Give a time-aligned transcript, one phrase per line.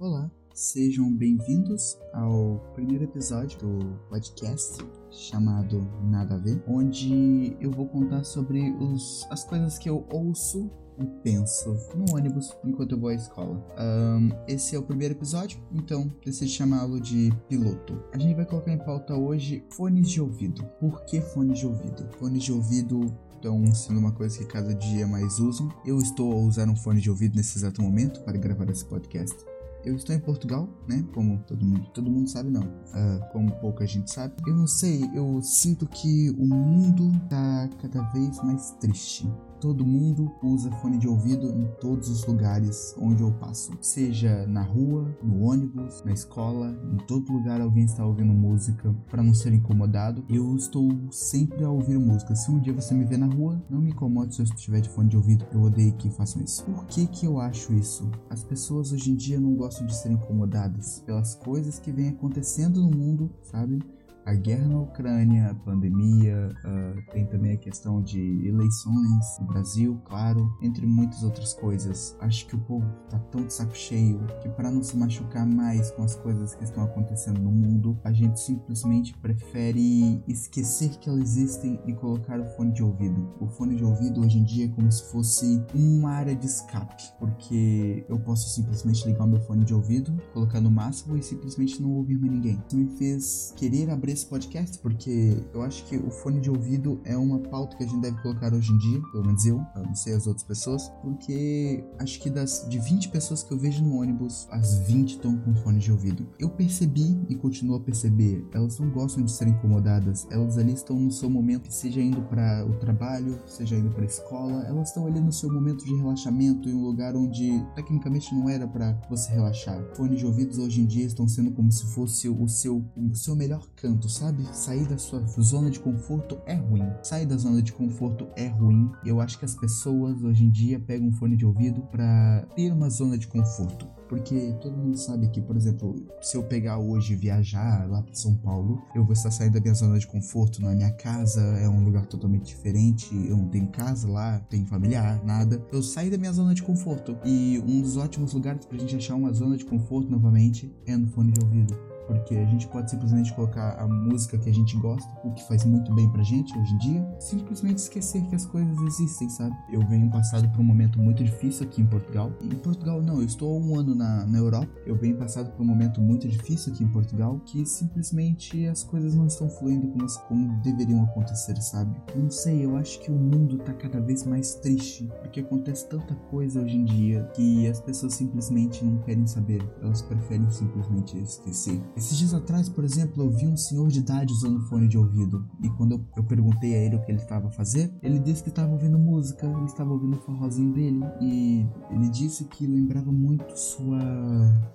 [0.00, 7.86] Olá, sejam bem-vindos ao primeiro episódio do podcast chamado Nada a Ver, onde eu vou
[7.86, 10.68] contar sobre os, as coisas que eu ouço
[10.98, 13.64] e penso no ônibus enquanto eu vou à escola.
[13.78, 18.02] Um, esse é o primeiro episódio, então decidi chamá-lo de piloto.
[18.12, 20.64] A gente vai colocar em pauta hoje fones de ouvido.
[20.80, 22.08] Por que fones de ouvido?
[22.18, 25.68] Fones de ouvido estão sendo uma coisa que cada dia mais usam.
[25.84, 29.36] Eu estou a usar um fone de ouvido nesse exato momento para gravar esse podcast.
[29.84, 31.04] Eu estou em Portugal, né?
[31.12, 32.62] Como todo mundo, todo mundo sabe não.
[32.62, 34.34] Uh, como pouca gente sabe.
[34.46, 39.28] Eu não sei, eu sinto que o mundo tá cada vez mais triste
[39.64, 43.72] todo mundo usa fone de ouvido em todos os lugares onde eu passo.
[43.80, 49.22] Seja na rua, no ônibus, na escola, em todo lugar alguém está ouvindo música para
[49.22, 50.22] não ser incomodado.
[50.28, 52.36] Eu estou sempre a ouvir música.
[52.36, 54.90] Se um dia você me ver na rua, não me incomode se eu estiver de
[54.90, 55.46] fone de ouvido.
[55.50, 56.62] Eu odeio que façam isso.
[56.64, 58.10] Por que que eu acho isso?
[58.28, 62.82] As pessoas hoje em dia não gostam de ser incomodadas pelas coisas que vêm acontecendo
[62.82, 63.78] no mundo, sabe?
[64.24, 70.00] A guerra na Ucrânia, a pandemia, uh, tem também a questão de eleições no Brasil,
[70.04, 72.16] claro, entre muitas outras coisas.
[72.20, 75.90] Acho que o povo tá tão de saco cheio que para não se machucar mais
[75.90, 81.36] com as coisas que estão acontecendo no mundo, a gente simplesmente prefere esquecer que elas
[81.36, 83.34] existem e colocar o fone de ouvido.
[83.40, 87.02] O fone de ouvido hoje em dia é como se fosse uma área de escape,
[87.18, 91.82] porque eu posso simplesmente ligar o meu fone de ouvido, colocar no máximo e simplesmente
[91.82, 92.62] não ouvir mais ninguém.
[92.66, 97.00] Isso me fez querer abrir esse podcast, porque eu acho que o fone de ouvido
[97.04, 99.82] é uma pauta que a gente deve colocar hoje em dia, pelo menos eu, eu
[99.82, 103.82] não sei as outras pessoas, porque acho que das de 20 pessoas que eu vejo
[103.84, 106.26] no ônibus, as 20 estão com fone de ouvido.
[106.38, 110.98] Eu percebi e continuo a perceber, elas não gostam de ser incomodadas, elas ali estão
[110.98, 115.06] no seu momento, seja indo para o trabalho, seja indo para a escola, elas estão
[115.06, 119.32] ali no seu momento de relaxamento em um lugar onde tecnicamente não era para você
[119.32, 119.82] relaxar.
[119.94, 123.34] Fones de ouvidos hoje em dia estão sendo como se fosse o seu, o seu
[123.34, 124.44] melhor canto sabe?
[124.52, 126.86] Sair da sua zona de conforto é ruim.
[127.02, 128.90] Sair da zona de conforto é ruim.
[129.04, 132.72] Eu acho que as pessoas hoje em dia pegam um fone de ouvido para ter
[132.72, 133.86] uma zona de conforto.
[134.08, 138.14] Porque todo mundo sabe que, por exemplo, se eu pegar hoje e viajar lá para
[138.14, 141.40] São Paulo, eu vou estar saindo da minha zona de conforto, não é minha casa,
[141.40, 145.64] é um lugar totalmente diferente, eu não tenho casa lá, tenho familiar, nada.
[145.72, 147.16] Eu saio da minha zona de conforto.
[147.24, 151.08] E um dos ótimos lugares pra gente achar uma zona de conforto novamente é no
[151.08, 155.08] fone de ouvido porque a gente pode simplesmente colocar a música que a gente gosta,
[155.24, 158.76] o que faz muito bem pra gente hoje em dia, simplesmente esquecer que as coisas
[158.82, 159.54] existem, sabe?
[159.70, 162.32] Eu venho passado por um momento muito difícil aqui em Portugal.
[162.42, 165.62] Em Portugal não, eu estou há um ano na, na Europa, eu venho passado por
[165.62, 170.06] um momento muito difícil aqui em Portugal, que simplesmente as coisas não estão fluindo como,
[170.28, 171.94] como deveriam acontecer, sabe?
[172.16, 176.14] Não sei, eu acho que o mundo tá cada vez mais triste, porque acontece tanta
[176.30, 181.80] coisa hoje em dia que as pessoas simplesmente não querem saber, elas preferem simplesmente esquecer.
[181.96, 185.48] Esses dias atrás, por exemplo, eu vi um senhor de idade usando fone de ouvido.
[185.62, 188.48] E quando eu, perguntei a ele o que ele estava a fazer, ele disse que
[188.48, 191.00] estava ouvindo música, ele estava ouvindo o forrozinho dele.
[191.20, 194.00] E ele disse que lembrava muito sua,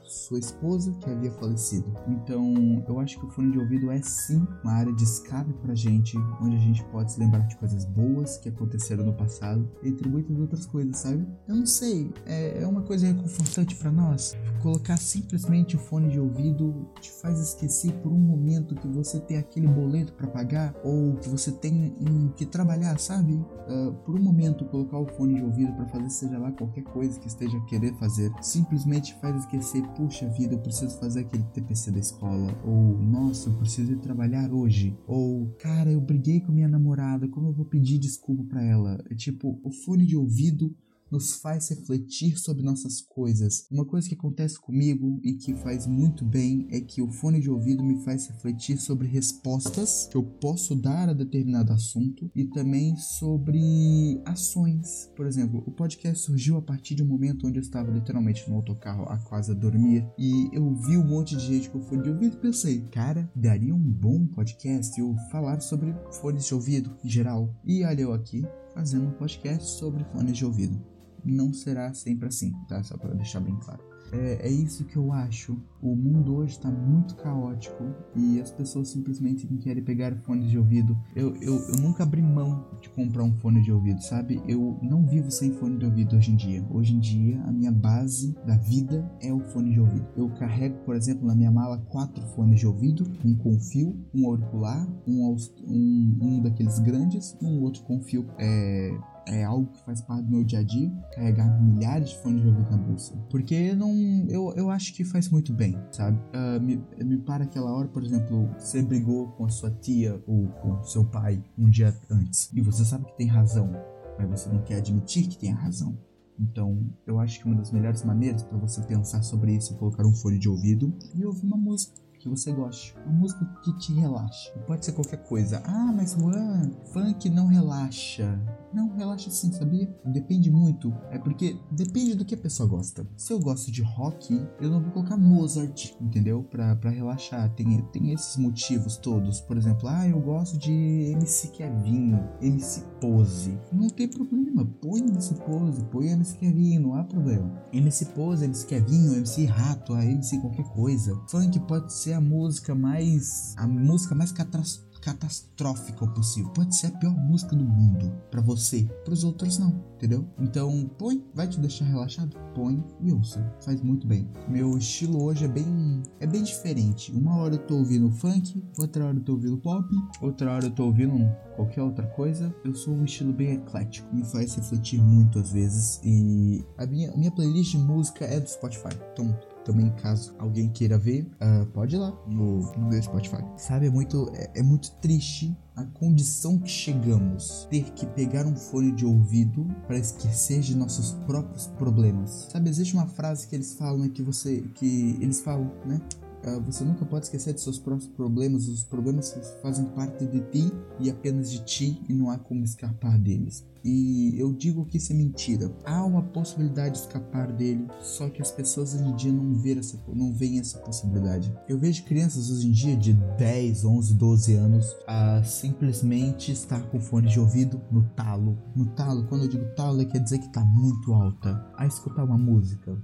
[0.03, 1.94] sua esposa que havia falecido.
[2.07, 2.53] Então,
[2.88, 6.18] eu acho que o fone de ouvido é sim uma área de escape pra gente,
[6.41, 10.40] onde a gente pode se lembrar de coisas boas que aconteceram no passado, entre muitas
[10.40, 11.28] outras coisas, sabe?
[11.47, 14.38] Eu não sei, é, é uma coisa reconfortante para nós.
[14.62, 19.37] Colocar simplesmente o fone de ouvido te faz esquecer por um momento que você tem
[19.37, 23.33] aquele boleto para pagar ou que você tem um, que trabalhar, sabe?
[23.33, 27.19] Uh, por um momento colocar o fone de ouvido para fazer seja lá qualquer coisa
[27.19, 31.91] que esteja a querer fazer, simplesmente faz esquecer, puxa vida, eu preciso fazer aquele TPC
[31.91, 36.67] da escola ou nossa, eu preciso ir trabalhar hoje ou cara, eu briguei com minha
[36.67, 39.03] namorada, como eu vou pedir desculpa para ela?
[39.09, 40.75] É tipo, o fone de ouvido
[41.11, 43.67] nos faz refletir sobre nossas coisas.
[43.71, 47.49] Uma coisa que acontece comigo e que faz muito bem é que o fone de
[47.49, 52.95] ouvido me faz refletir sobre respostas que eu posso dar a determinado assunto e também
[52.95, 55.11] sobre ações.
[55.15, 58.55] Por exemplo, o podcast surgiu a partir de um momento onde eu estava literalmente no
[58.55, 62.09] autocarro a quase a dormir e eu vi um monte de gente com fone de
[62.09, 67.09] ouvido e pensei, cara, daria um bom podcast eu falar sobre fones de ouvido em
[67.09, 67.53] geral.
[67.65, 72.51] E olha eu aqui fazendo um podcast sobre fones de ouvido não será sempre assim,
[72.68, 72.83] tá?
[72.83, 73.89] Só para deixar bem claro.
[74.12, 75.57] É, é, isso que eu acho.
[75.81, 77.83] O mundo hoje está muito caótico
[78.16, 80.98] e as pessoas simplesmente não querem pegar fones de ouvido.
[81.16, 84.42] Eu, eu, eu nunca abri mão de comprar um fone de ouvido, sabe?
[84.48, 86.66] Eu não vivo sem fone de ouvido hoje em dia.
[86.69, 90.07] Hoje em dia, a minha base da vida é o fone de ouvido.
[90.18, 94.27] Eu carrego, por exemplo, na minha mala quatro fones de ouvido: um com fio, um
[94.27, 95.36] auricular, um,
[95.68, 98.27] um, um daqueles grandes e um outro com fio.
[98.38, 98.98] É,
[99.29, 102.47] é algo que faz parte do meu dia a dia, carregar milhares de fones de
[102.47, 103.15] ouvido na bolsa.
[103.29, 103.93] Porque não,
[104.27, 106.19] eu, eu acho que faz muito bem, sabe?
[106.33, 110.47] Uh, me, me para aquela hora, por exemplo, você brigou com a sua tia ou
[110.47, 113.71] com seu pai um dia antes e você sabe que tem razão,
[114.17, 115.97] mas você não quer admitir que tem a razão.
[116.39, 120.05] Então, eu acho que uma das melhores maneiras para você pensar sobre isso é colocar
[120.05, 122.95] um fone de ouvido e ouvir uma música que você goste.
[123.05, 124.51] Uma música que te relaxe.
[124.67, 125.61] Pode ser qualquer coisa.
[125.65, 128.39] Ah, mas Juan, funk não relaxa.
[128.74, 129.89] Não, relaxa sim, sabia?
[130.06, 130.94] Depende muito.
[131.10, 133.06] É porque depende do que a pessoa gosta.
[133.18, 136.44] Se eu gosto de rock, eu não vou colocar Mozart, entendeu?
[136.44, 137.50] Pra, pra relaxar.
[137.56, 139.42] Tem, tem esses motivos todos.
[139.42, 143.57] Por exemplo, ah, eu gosto de MC Kevinho, MC Pose.
[143.71, 144.66] Não tem problema.
[144.81, 147.63] Põe MC Pose, põe MC Kevinho, não há problema.
[147.74, 151.19] MC Pose, MC Kevinho, MC Rato, MC qualquer coisa.
[151.30, 153.56] Funk pode ser a música mais.
[153.57, 156.50] a música mais catastrófica catastrófica possível.
[156.51, 160.25] Pode ser a pior música do mundo para você, para os outros não, entendeu?
[160.40, 162.36] Então, põe, vai te deixar relaxado?
[162.54, 163.40] Põe e ouça.
[163.62, 164.30] Faz muito bem.
[164.48, 167.12] Meu estilo hoje é bem é bem diferente.
[167.12, 169.88] Uma hora eu tô ouvindo funk, outra hora eu tô ouvindo pop,
[170.22, 172.54] outra hora eu tô ouvindo qualquer outra coisa.
[172.63, 177.16] Eu sou um estilo bem eclético, me faz refletir muito às vezes e a minha,
[177.16, 178.96] minha playlist de música é do Spotify.
[179.13, 183.44] Então, também, caso alguém queira ver, uh, pode ir lá no, no meu Spotify.
[183.57, 188.56] Sabe, é muito, é, é muito triste a condição que chegamos ter que pegar um
[188.56, 192.47] fone de ouvido para esquecer de nossos próprios problemas.
[192.51, 196.01] Sabe, existe uma frase que eles falam né, que você que eles falam, né?
[196.45, 200.71] Uh, você nunca pode esquecer de seus próprios problemas, os problemas fazem parte de ti
[201.00, 203.65] e apenas de ti e não há como escapar deles.
[203.83, 205.71] E eu digo que isso é mentira.
[205.85, 209.99] Há uma possibilidade de escapar dele, só que as pessoas hoje em dia não essa,
[210.13, 211.53] não veem essa possibilidade.
[211.67, 216.99] Eu vejo crianças hoje em dia de 10, 11, 12 anos a simplesmente estar com
[216.99, 218.57] fone de ouvido no talo.
[218.75, 221.65] No talo, quando eu digo talo, quer dizer que está muito alta.
[221.77, 222.97] A escutar uma música.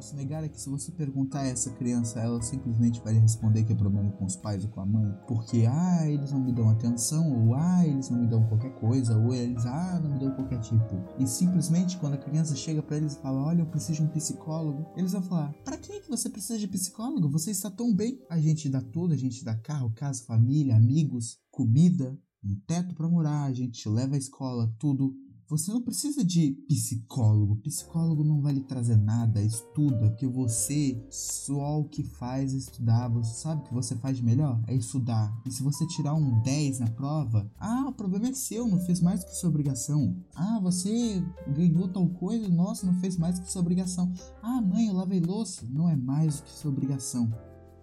[0.00, 3.74] Posso negar é que se você perguntar a essa criança, ela simplesmente vai responder que
[3.74, 6.70] é problema com os pais ou com a mãe, porque ah, eles não me dão
[6.70, 10.30] atenção, ou ah, eles não me dão qualquer coisa, ou eles ah, não me dão
[10.34, 11.04] qualquer tipo.
[11.18, 14.08] E simplesmente quando a criança chega para eles e fala: "Olha, eu preciso de um
[14.08, 17.28] psicólogo", eles vão falar: "Para que que você precisa de psicólogo?
[17.28, 18.18] Você está tão bem".
[18.30, 23.06] A gente dá tudo, a gente dá carro, casa, família, amigos, comida, um teto para
[23.06, 25.14] morar, a gente leva a escola, tudo
[25.50, 27.56] você não precisa de psicólogo.
[27.56, 29.42] Psicólogo não vai lhe trazer nada.
[29.42, 33.08] Estuda, porque você só o que faz é estudar.
[33.08, 34.62] Você sabe o que você faz melhor?
[34.68, 35.36] É estudar.
[35.44, 39.00] E se você tirar um 10 na prova, ah, o problema é seu, não fez
[39.00, 40.16] mais que sua obrigação.
[40.36, 44.12] Ah, você ganhou tal coisa, nossa, não fez mais que sua obrigação.
[44.40, 45.66] Ah, mãe, eu lavei louça.
[45.68, 47.28] Não é mais do que sua obrigação.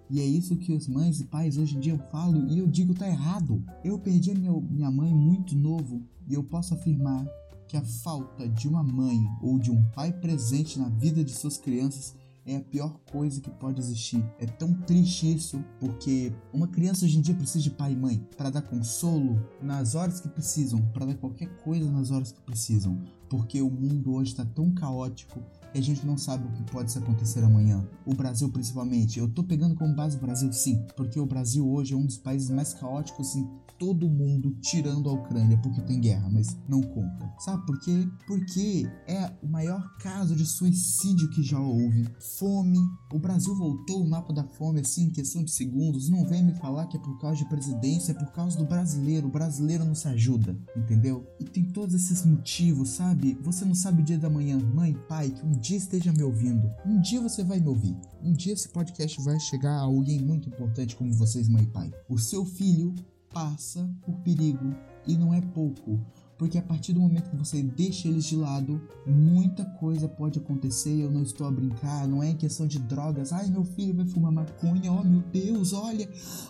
[0.09, 2.93] E é isso que os mães e pais hoje em dia falam e eu digo
[2.93, 3.61] tá errado.
[3.83, 7.27] Eu perdi a minha mãe muito novo e eu posso afirmar
[7.67, 11.57] que a falta de uma mãe ou de um pai presente na vida de suas
[11.57, 12.15] crianças
[12.45, 14.23] é a pior coisa que pode existir.
[14.39, 18.25] É tão triste isso, porque uma criança hoje em dia precisa de pai e mãe
[18.37, 23.03] para dar consolo nas horas que precisam, para dar qualquer coisa nas horas que precisam,
[23.29, 25.43] porque o mundo hoje está tão caótico
[25.77, 27.87] a gente não sabe o que pode acontecer amanhã.
[28.05, 29.19] O Brasil, principalmente.
[29.19, 32.17] Eu tô pegando como base o Brasil, sim, porque o Brasil hoje é um dos
[32.17, 33.47] países mais caóticos em
[33.77, 37.31] todo mundo, tirando a Ucrânia, porque tem guerra, mas não conta.
[37.39, 38.07] Sabe por quê?
[38.25, 42.07] Porque é o maior caso de suicídio que já houve.
[42.37, 42.79] Fome.
[43.13, 46.09] O Brasil voltou o mapa da fome assim em questão de segundos.
[46.09, 49.27] Não vem me falar que é por causa de presidência, é por causa do brasileiro.
[49.27, 51.25] O brasileiro não se ajuda, entendeu?
[51.39, 53.37] E tem todos esses motivos, sabe?
[53.43, 56.73] Você não sabe o dia da manhã, mãe, pai, que um dia esteja me ouvindo.
[56.85, 57.93] Um dia você vai me ouvir.
[58.23, 61.91] Um dia esse podcast vai chegar a alguém muito importante como vocês, mãe e pai.
[62.07, 62.95] O seu filho
[63.33, 64.73] passa por perigo
[65.05, 65.99] e não é pouco
[66.37, 71.01] porque a partir do momento que você deixa eles de lado, muita coisa pode acontecer.
[71.01, 73.33] Eu não estou a brincar, não é questão de drogas.
[73.33, 76.09] Ai, meu filho vai fumar maconha, oh meu Deus, olha,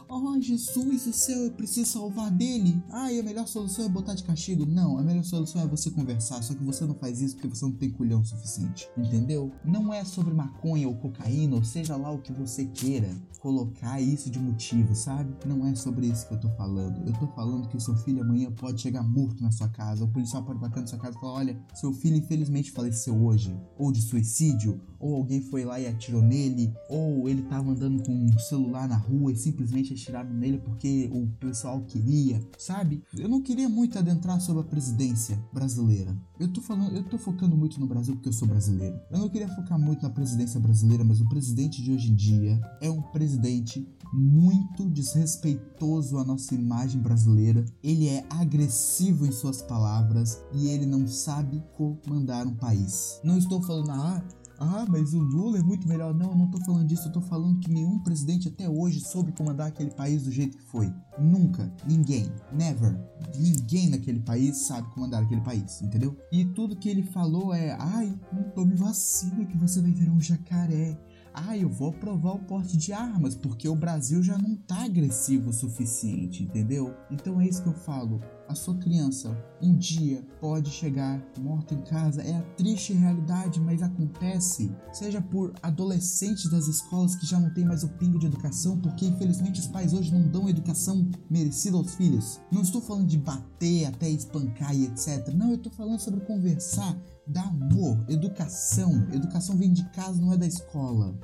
[0.10, 2.82] oh Jesus do céu, eu preciso salvar dele.
[2.90, 4.66] Ai, a melhor solução é botar de castigo.
[4.66, 7.66] Não, a melhor solução é você conversar, só que você não faz isso porque você
[7.66, 9.52] não tem culhão suficiente, entendeu?
[9.64, 14.30] Não é sobre maconha ou cocaína, ou seja lá o que você queira colocar isso
[14.30, 15.34] de motivo, sabe?
[15.46, 17.08] Não é sobre isso que eu tô falando.
[17.08, 20.08] Eu tô falando que o seu filho amanhã pode chegar morto na sua casa, o
[20.08, 23.92] policial pode bater na sua casa e falar: olha, seu filho infelizmente faleceu hoje, ou
[23.92, 28.40] de suicídio, ou alguém foi lá e atirou nele, ou ele tava andando com um
[28.40, 33.04] celular na rua e simplesmente atiraram nele porque o pessoal queria, sabe?
[33.18, 36.16] Eu não queria muito adentrar sobre a presidência brasileira.
[36.40, 39.00] Eu tô falando, eu tô focando muito no Brasil porque eu sou brasileiro.
[39.12, 42.60] Eu não queria focar muito na presidência brasileira, mas o presidente de hoje em dia
[42.82, 47.64] é um presidente muito desrespeitoso à nossa imagem brasileira.
[47.84, 53.20] Ele é agressivo em suas palavras e ele não sabe comandar um país.
[53.24, 54.24] Não estou falando, ah,
[54.60, 56.14] ah, mas o Lula é muito melhor.
[56.14, 59.32] Não, eu não tô falando disso, eu tô falando que nenhum presidente até hoje soube
[59.32, 60.92] comandar aquele país do jeito que foi.
[61.20, 63.00] Nunca, ninguém, never,
[63.38, 66.18] ninguém naquele país sabe comandar aquele país, entendeu?
[66.32, 70.22] E tudo que ele falou é: ai, não tome vacina que você vai virar um
[70.22, 70.98] jacaré
[71.46, 75.52] ah, eu vou aprovar o porte de armas, porque o Brasil já não tá agressivo
[75.52, 76.96] o suficiente, entendeu?
[77.12, 78.20] Então é isso que eu falo.
[78.48, 83.84] A sua criança um dia pode chegar morta em casa, é a triste realidade, mas
[83.84, 84.74] acontece.
[84.92, 89.06] Seja por adolescentes das escolas que já não tem mais o pingo de educação, porque
[89.06, 92.40] infelizmente os pais hoje não dão educação merecida aos filhos.
[92.52, 95.28] Não estou falando de bater até espancar e etc.
[95.36, 99.08] Não, eu estou falando sobre conversar dá amor, educação.
[99.12, 101.18] Educação vem de casa, não é da escola.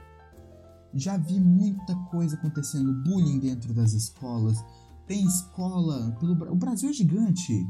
[0.93, 4.57] Já vi muita coisa acontecendo, bullying dentro das escolas.
[5.07, 7.65] Tem escola pelo o Brasil é gigante.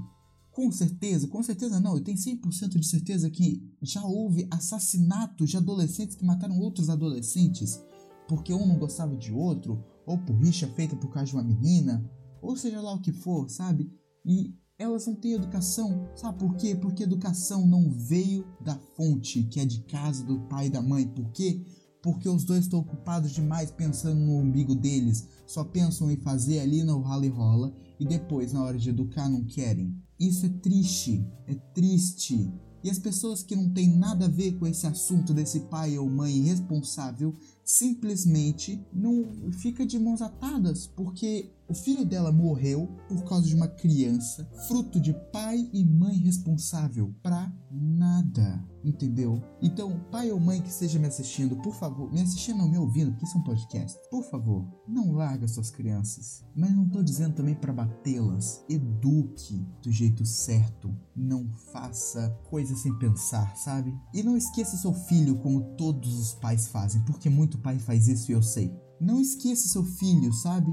[0.51, 5.57] Com certeza, com certeza não, eu tenho 100% de certeza que já houve assassinatos de
[5.57, 7.81] adolescentes que mataram outros adolescentes
[8.27, 12.09] porque um não gostava de outro, ou por rixa feita por causa de uma menina,
[12.41, 13.91] ou seja lá o que for, sabe?
[14.25, 16.09] E elas não têm educação.
[16.15, 16.75] Sabe por quê?
[16.75, 21.07] Porque educação não veio da fonte, que é de casa do pai e da mãe.
[21.07, 21.65] Por quê?
[22.01, 26.83] Porque os dois estão ocupados demais pensando no umbigo deles, só pensam em fazer ali
[26.83, 29.95] no rala e rola e depois, na hora de educar, não querem.
[30.19, 32.51] Isso é triste, é triste.
[32.83, 36.09] E as pessoas que não têm nada a ver com esse assunto desse pai ou
[36.09, 43.47] mãe irresponsável simplesmente não fica de mãos atadas, porque o filho dela morreu por causa
[43.47, 49.41] de uma criança, fruto de pai e mãe responsável pra nada, entendeu?
[49.61, 53.11] Então, pai ou mãe que esteja me assistindo, por favor, me assistindo ou me ouvindo,
[53.11, 56.43] porque isso é um podcast, por favor, não larga suas crianças.
[56.55, 58.63] Mas não tô dizendo também para batê-las.
[58.69, 60.95] Eduque do jeito certo.
[61.15, 63.93] Não faça coisas sem pensar, sabe?
[64.13, 68.31] E não esqueça seu filho como todos os pais fazem, porque muito pai faz isso
[68.31, 68.73] e eu sei.
[68.99, 70.71] Não esqueça seu filho, sabe?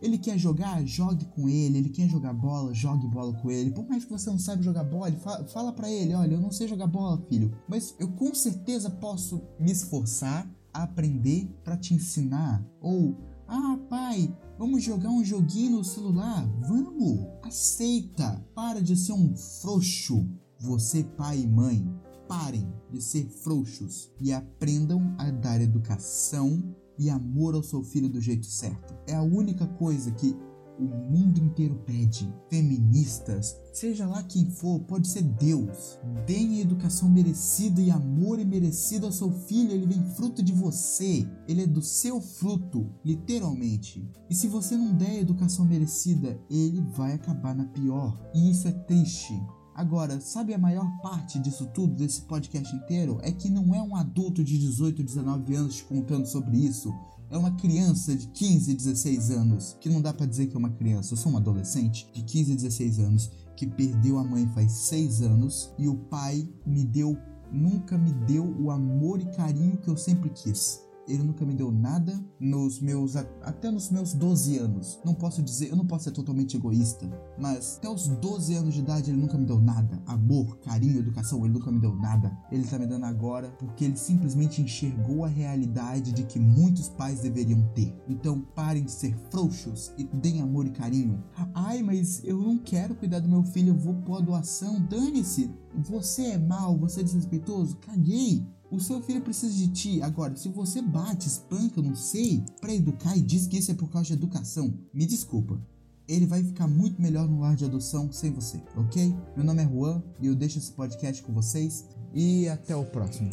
[0.00, 1.78] Ele quer jogar, jogue com ele.
[1.78, 3.70] Ele quer jogar bola, jogue bola com ele.
[3.70, 6.50] Por mais que você não saiba jogar bola, fala, fala para ele: olha, eu não
[6.50, 11.94] sei jogar bola, filho, mas eu com certeza posso me esforçar a aprender para te
[11.94, 12.66] ensinar.
[12.80, 16.44] Ou, ah, pai, vamos jogar um joguinho no celular?
[16.66, 17.28] Vamos!
[17.42, 18.44] Aceita!
[18.54, 20.26] Para de ser um frouxo.
[20.58, 21.88] Você, pai e mãe,
[22.28, 26.62] parem de ser frouxos e aprendam a dar educação
[26.98, 28.94] e amor ao seu filho do jeito certo.
[29.06, 30.36] É a única coisa que
[30.78, 32.32] o mundo inteiro pede.
[32.48, 35.98] Feministas, seja lá quem for, pode ser Deus.
[36.26, 41.28] Deem a educação merecida e amor imerecido ao seu filho, ele vem fruto de você.
[41.48, 44.08] Ele é do seu fruto, literalmente.
[44.28, 48.30] E se você não der a educação merecida, ele vai acabar na pior.
[48.34, 49.34] E isso é triste.
[49.74, 53.18] Agora, sabe a maior parte disso tudo, desse podcast inteiro?
[53.22, 56.92] É que não é um adulto de 18, 19 anos te contando sobre isso.
[57.30, 60.68] É uma criança de 15, 16 anos, que não dá para dizer que é uma
[60.68, 65.22] criança, eu sou um adolescente de 15, 16 anos, que perdeu a mãe faz 6
[65.22, 67.16] anos e o pai me deu,
[67.50, 70.82] nunca me deu o amor e carinho que eu sempre quis.
[71.06, 75.00] Ele nunca me deu nada nos meus até nos meus 12 anos.
[75.04, 78.80] Não posso dizer, eu não posso ser totalmente egoísta, mas até os 12 anos de
[78.80, 80.02] idade ele nunca me deu nada.
[80.06, 82.36] Amor, carinho, educação, ele nunca me deu nada.
[82.50, 87.20] Ele tá me dando agora porque ele simplesmente enxergou a realidade de que muitos pais
[87.20, 87.94] deveriam ter.
[88.08, 91.22] Então parem de ser frouxos e deem amor e carinho.
[91.54, 94.80] Ai, mas eu não quero cuidar do meu filho, eu vou pôr a doação.
[94.80, 95.50] Dane-se.
[95.74, 97.76] Você é mal, você é desrespeitoso?
[97.78, 98.46] Caguei.
[98.72, 100.00] O seu filho precisa de ti.
[100.00, 103.90] Agora, se você bate, espanca, não sei, para educar e diz que isso é por
[103.90, 105.60] causa de educação, me desculpa.
[106.08, 109.14] Ele vai ficar muito melhor no lar de adoção sem você, ok?
[109.36, 111.84] Meu nome é Juan e eu deixo esse podcast com vocês.
[112.14, 113.30] E até o próximo.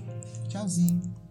[0.49, 1.28] Tchauzinho.